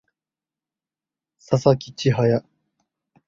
[1.37, 2.43] 佐々木千隼